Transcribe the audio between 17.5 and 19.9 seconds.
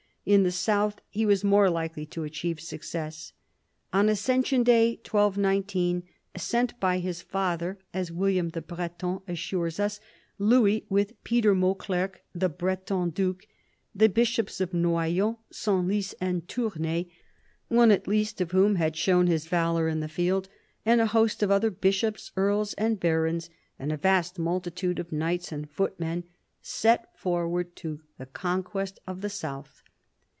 one at least of whom had shown his valour